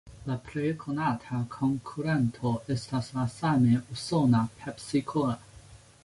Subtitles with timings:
[0.27, 5.37] La plej konata konkuranto estas la same usona "Pepsi-Cola".